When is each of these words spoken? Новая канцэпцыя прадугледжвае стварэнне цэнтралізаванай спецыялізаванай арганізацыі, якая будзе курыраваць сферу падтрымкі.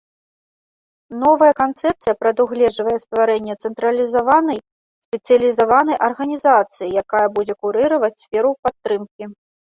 Новая 1.23 1.53
канцэпцыя 1.59 2.13
прадугледжвае 2.21 2.95
стварэнне 3.03 3.53
цэнтралізаванай 3.67 4.57
спецыялізаванай 5.07 5.97
арганізацыі, 6.07 6.89
якая 7.03 7.23
будзе 7.37 7.53
курыраваць 7.67 8.21
сферу 8.23 8.55
падтрымкі. 8.69 9.29